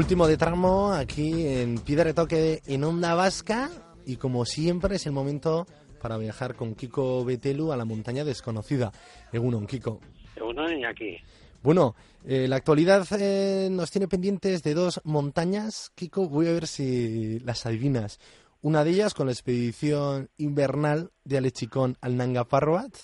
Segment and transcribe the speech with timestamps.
[0.00, 3.68] Último de tramo aquí en Piedra Toque en Onda Vasca
[4.06, 5.66] y como siempre es el momento
[6.00, 8.92] para viajar con Kiko Betelu a la montaña desconocida.
[9.30, 10.00] Egunon, Kiko.
[10.36, 11.18] Egunon, aquí.
[11.62, 15.92] Bueno, eh, la actualidad eh, nos tiene pendientes de dos montañas.
[15.94, 18.20] Kiko, voy a ver si las adivinas.
[18.62, 22.96] Una de ellas con la expedición invernal de Alechicón al Nanga Parbat.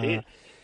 [0.00, 0.18] sí,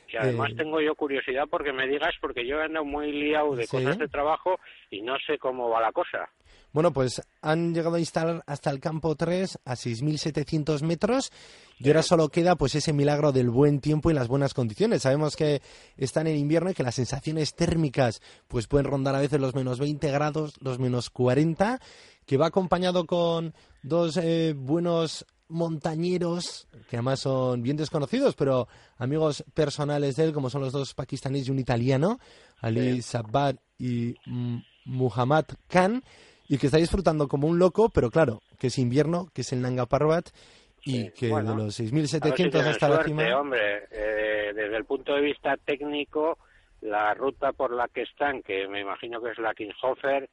[0.08, 3.54] y además eh, tengo yo curiosidad porque me digas, porque yo he andado muy liado
[3.54, 4.58] de cosas de trabajo
[4.90, 6.28] y no sé cómo va la cosa.
[6.72, 11.30] Bueno, pues han llegado a instalar hasta el campo 3 a 6.700 metros
[11.78, 15.02] y ahora solo queda pues ese milagro del buen tiempo y las buenas condiciones.
[15.02, 15.62] Sabemos que
[15.96, 19.78] están en invierno y que las sensaciones térmicas pues pueden rondar a veces los menos
[19.78, 21.80] 20 grados, los menos 40,
[22.26, 28.68] que va acompañado con dos eh, buenos montañeros, que además son bien desconocidos, pero
[28.98, 32.18] amigos personales de él, como son los dos pakistaníes y un italiano,
[32.60, 34.14] Ali Sabbat y
[34.84, 36.02] Muhammad Khan,
[36.48, 39.62] y que está disfrutando como un loco, pero claro, que es invierno, que es el
[39.62, 40.30] Nanga Parbat,
[40.84, 43.38] y que de los 6.700 hasta la cima...
[43.38, 46.38] hombre, eh, desde el punto de vista técnico,
[46.80, 50.30] la ruta por la que están, que me imagino que es la Kingshofer,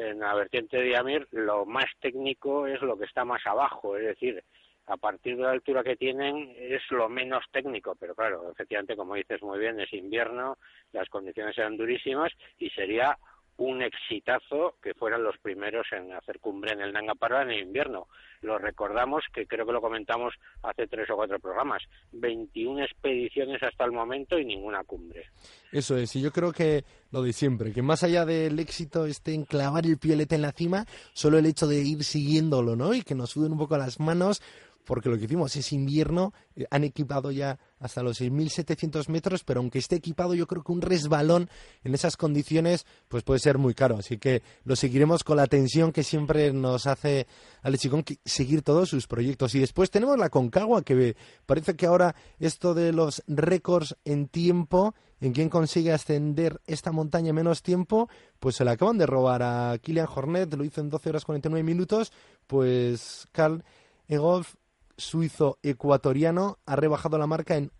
[0.00, 4.06] en la vertiente de Yamir, lo más técnico es lo que está más abajo, es
[4.06, 4.42] decir,
[4.86, 9.14] a partir de la altura que tienen es lo menos técnico, pero claro, efectivamente, como
[9.14, 10.58] dices muy bien, es invierno,
[10.92, 13.16] las condiciones eran durísimas y sería
[13.60, 17.62] un exitazo que fueran los primeros en hacer cumbre en el Nanga Parbat en el
[17.64, 18.08] invierno.
[18.40, 20.32] Lo recordamos, que creo que lo comentamos
[20.62, 21.82] hace tres o cuatro programas,
[22.12, 25.26] 21 expediciones hasta el momento y ninguna cumbre.
[25.70, 29.34] Eso es, y yo creo que lo de siempre, que más allá del éxito esté
[29.34, 32.94] en clavar el piolete en la cima, solo el hecho de ir siguiéndolo, ¿no?
[32.94, 34.40] Y que nos suden un poco las manos,
[34.84, 39.60] porque lo que hicimos es invierno, eh, han equipado ya hasta los 6.700 metros, pero
[39.60, 41.48] aunque esté equipado, yo creo que un resbalón
[41.84, 43.96] en esas condiciones pues puede ser muy caro.
[43.98, 47.26] Así que lo seguiremos con la atención que siempre nos hace
[47.62, 49.54] Alechicón seguir todos sus proyectos.
[49.54, 51.16] Y después tenemos la Concagua, que
[51.46, 57.30] parece que ahora esto de los récords en tiempo, en quien consigue ascender esta montaña
[57.30, 58.08] en menos tiempo,
[58.38, 61.62] pues se la acaban de robar a Kilian Hornet, lo hizo en 12 horas 49
[61.62, 62.12] minutos,
[62.46, 63.62] pues Carl
[64.08, 64.54] Egolf
[65.00, 67.72] suizo-ecuatoriano ha rebajado la marca en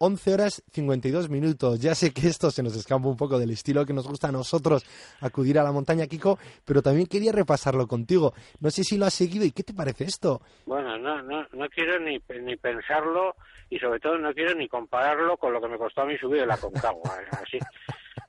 [0.00, 1.80] 11 horas 52 minutos.
[1.80, 4.32] Ya sé que esto se nos escapa un poco del estilo que nos gusta a
[4.32, 4.84] nosotros
[5.20, 8.32] acudir a la montaña, Kiko, pero también quería repasarlo contigo.
[8.60, 10.40] No sé si lo has seguido y qué te parece esto.
[10.66, 13.34] Bueno, no, no, no quiero ni, ni pensarlo
[13.70, 16.40] y sobre todo no quiero ni compararlo con lo que me costó a mí subir
[16.40, 17.16] de la Concagua.
[17.20, 17.26] ¿eh?
[17.32, 17.58] así.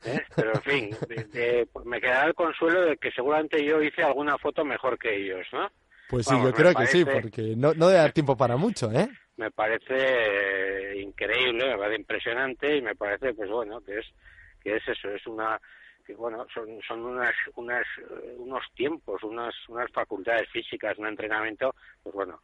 [0.06, 0.22] ¿eh?
[0.36, 0.98] Pero en fin,
[1.86, 5.70] me quedará el consuelo de que seguramente yo hice alguna foto mejor que ellos, ¿no?
[6.10, 9.08] Pues sí, yo creo que sí, porque no, no debe dar tiempo para mucho, ¿eh?
[9.38, 14.06] Me parece eh, increíble, me parece impresionante y me parece, pues bueno, que es
[14.60, 15.62] que es eso, es una
[16.04, 21.76] que bueno, son, son unas, unas, eh, unos tiempos, unas, unas facultades físicas, un entrenamiento,
[22.02, 22.42] pues bueno,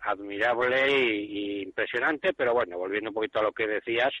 [0.00, 4.12] admirable y, impresionante, pero bueno, volviendo un poquito a lo que decías,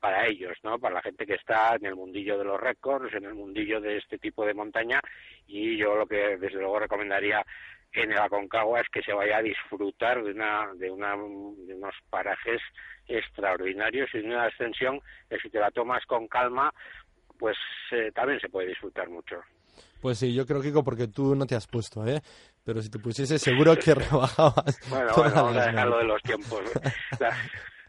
[0.00, 0.78] para ellos, ¿no?
[0.78, 3.98] Para la gente que está en el mundillo de los récords, en el mundillo de
[3.98, 5.00] este tipo de montaña,
[5.46, 7.44] y yo lo que desde luego recomendaría
[7.92, 11.94] en el Aconcagua es que se vaya a disfrutar de una de una de unos
[12.08, 12.60] parajes
[13.06, 16.72] extraordinarios y de una ascensión que si te la tomas con calma
[17.36, 17.56] pues
[17.90, 19.42] eh, también se puede disfrutar mucho
[20.00, 22.22] pues sí, yo creo, Kiko, porque tú no te has puesto, ¿eh?
[22.64, 24.80] Pero si te pusiese, seguro que rebajabas.
[24.88, 26.60] bueno, bueno, vamos a dejarlo de los tiempos.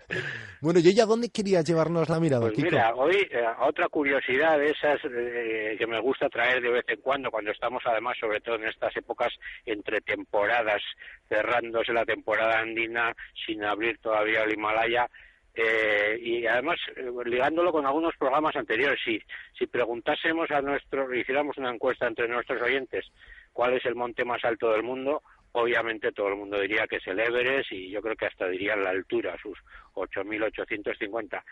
[0.62, 4.69] Bueno, ¿y ella dónde querías llevarnos la mirada, pues Mira, hoy eh, otra curiosidad de
[4.69, 8.56] esas eh, que me gusta traer de vez en cuando, cuando estamos además, sobre todo
[8.56, 9.34] en estas épocas
[9.66, 10.81] entre temporadas,
[11.28, 13.16] cerrándose la temporada andina
[13.46, 15.10] sin abrir todavía el Himalaya,
[15.54, 16.78] eh, y además
[17.25, 19.19] ligándolo con algunos programas anteriores, si,
[19.58, 23.06] si preguntásemos a nuestros, hiciéramos una encuesta entre nuestros oyentes
[23.52, 27.07] cuál es el monte más alto del mundo, obviamente todo el mundo diría que es
[27.07, 29.57] el Everest y yo creo que hasta dirían la altura, sus
[29.94, 31.44] 8.850.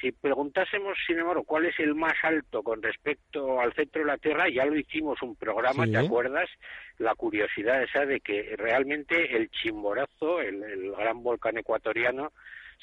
[0.00, 4.18] Si preguntásemos, sin embargo, cuál es el más alto con respecto al centro de la
[4.18, 6.48] Tierra, ya lo hicimos un programa, ¿te acuerdas?
[6.98, 12.32] La curiosidad esa de que realmente el Chimborazo, el, gran volcán ecuatoriano,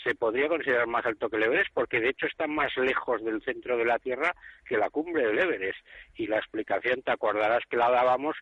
[0.03, 3.41] se podría considerar más alto que el Everest porque de hecho está más lejos del
[3.41, 5.79] centro de la Tierra que la cumbre del Everest.
[6.15, 8.35] Y la explicación, te acordarás que la dábamos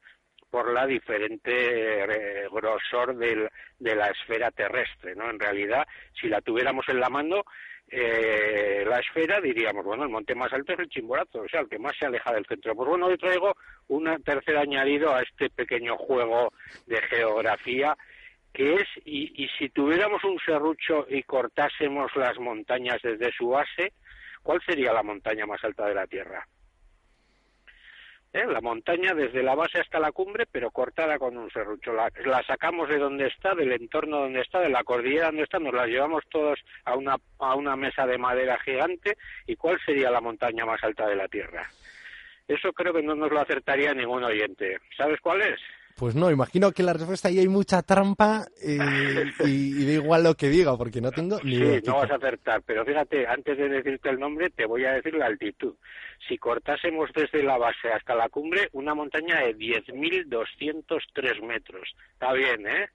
[0.56, 3.50] por la diferente eh, grosor de
[3.94, 5.30] la esfera terrestre, ¿no?
[5.30, 5.86] En realidad,
[6.18, 7.44] si la tuviéramos en la mano,
[7.90, 11.68] eh, la esfera, diríamos, bueno, el monte más alto es el Chimborazo, o sea, el
[11.68, 12.74] que más se aleja del centro.
[12.74, 13.54] Pues bueno, hoy traigo
[13.90, 16.54] un tercer añadido a este pequeño juego
[16.86, 17.98] de geografía,
[18.54, 23.92] que es, y, y si tuviéramos un serrucho y cortásemos las montañas desde su base,
[24.42, 26.48] ¿cuál sería la montaña más alta de la Tierra?
[28.36, 28.46] ¿Eh?
[28.46, 31.94] la montaña desde la base hasta la cumbre, pero cortada con un serrucho.
[31.94, 35.74] La, sacamos de donde está, del entorno donde está, de la cordillera donde está, nos
[35.74, 39.18] la llevamos todos a una, a una mesa de madera gigante.
[39.48, 41.68] ¿Y cuál sería la montaña más alta de la Tierra?
[42.48, 44.80] Eso creo que no nos lo acertaría ningún oyente.
[44.96, 45.60] ¿Sabes cuál es?
[45.96, 48.78] Pues no, imagino que la respuesta ahí hay mucha trampa eh,
[49.46, 51.80] y, da igual lo que diga, porque no tengo ni idea.
[51.80, 54.92] Sí, no vas a acertar, pero fíjate, antes de decirte el nombre, te voy a
[54.92, 55.74] decir la altitud.
[56.28, 61.96] Si cortásemos desde la base hasta la cumbre, una montaña de 10.203 metros.
[62.12, 62.90] Está bien, ¿eh?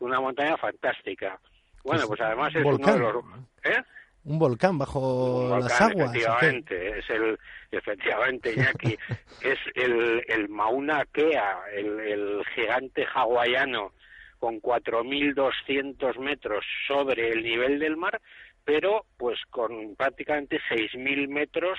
[0.00, 1.38] Una montaña fantástica.
[1.84, 3.24] Bueno, pues, además es uno de los...
[3.62, 3.82] ¿eh?
[4.24, 6.14] un volcán bajo las aguas.
[6.14, 7.38] Efectivamente, es el,
[7.70, 8.96] efectivamente, Iñaki,
[9.42, 13.92] es el, el Mauna Kea, el, el gigante hawaiano
[14.38, 18.20] con 4.200 metros sobre el nivel del mar,
[18.64, 21.78] pero pues con prácticamente 6.000 metros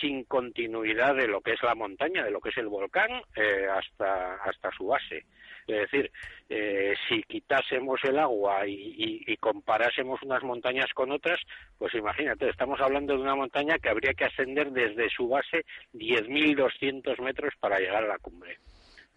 [0.00, 3.66] sin continuidad de lo que es la montaña, de lo que es el volcán, eh,
[3.70, 5.24] hasta, hasta su base.
[5.66, 6.10] Es decir,
[6.48, 11.40] eh, si quitásemos el agua y, comparásemos unas montañas con otras,
[11.78, 17.20] pues imagínate, estamos hablando de una montaña que habría que ascender desde su base 10.200
[17.22, 18.58] metros para llegar a la cumbre.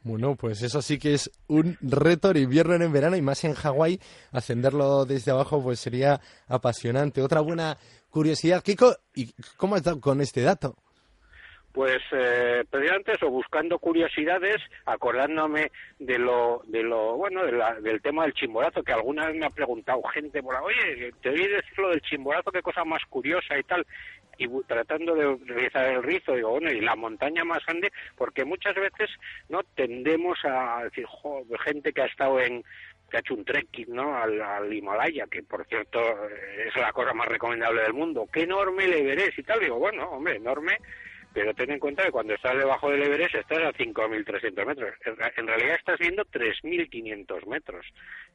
[0.03, 3.53] Bueno, pues eso sí que es un reto en invierno en verano y más en
[3.53, 3.99] Hawái,
[4.31, 7.21] ascenderlo desde abajo pues sería apasionante.
[7.21, 7.77] Otra buena
[8.09, 10.75] curiosidad, Kiko, ¿y cómo has dado con este dato?
[11.71, 17.41] pues eh, precisamente eso, buscando curiosidades, acordándome de lo, de lo bueno,
[17.81, 21.47] del tema del chimborazo, que alguna vez me ha preguntado gente por oye, te oí
[21.47, 23.85] decir lo del chimborazo, qué cosa más curiosa y tal,
[24.41, 28.75] y tratando de realizar el rizo, digo, bueno, y la montaña más grande, porque muchas
[28.75, 29.09] veces
[29.49, 32.63] no tendemos a decir, jo, gente que ha estado en
[33.09, 34.17] que ha hecho un trekking ¿no?
[34.17, 35.99] Al, al, Himalaya, que por cierto
[36.65, 38.27] es la cosa más recomendable del mundo.
[38.31, 39.59] Qué enorme le veréis y tal.
[39.59, 40.77] Digo, bueno, hombre, enorme
[41.33, 44.93] pero ten en cuenta que cuando estás debajo del Everest estás a 5.300 metros.
[45.37, 47.85] En realidad estás viendo 3.500 metros.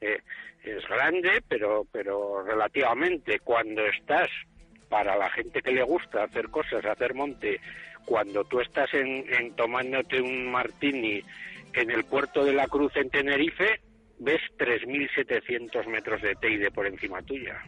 [0.00, 0.20] Eh,
[0.64, 3.40] es grande, pero, pero relativamente.
[3.40, 4.28] Cuando estás,
[4.88, 7.60] para la gente que le gusta hacer cosas, hacer monte,
[8.04, 11.22] cuando tú estás en, en tomándote un martini
[11.74, 13.80] en el puerto de la Cruz en Tenerife,
[14.18, 17.62] ves 3.700 metros de Teide por encima tuya.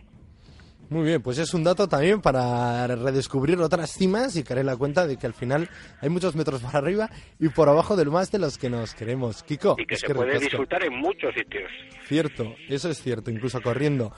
[0.91, 4.77] Muy bien, pues es un dato también para redescubrir otras cimas y caer en la
[4.77, 5.69] cuenta de que al final
[6.01, 9.43] hay muchos metros para arriba y por abajo del más de los que nos queremos.
[9.43, 9.77] Kiko.
[9.79, 11.71] Y que se puede disfrutar en muchos sitios.
[12.07, 14.15] Cierto, eso es cierto, incluso corriendo.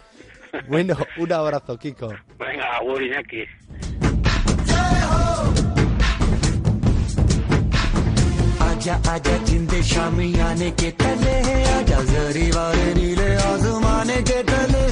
[0.68, 2.08] Bueno, un abrazo, Kiko.
[2.38, 3.22] Venga, और यहाँ
[8.70, 11.34] आजा आजा, जिंदे शामी आने के तले
[11.76, 14.84] आजा जरी वाले नीले आजमाने के तले